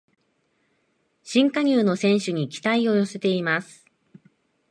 [1.21, 3.85] 新加入の選手に期待を寄せています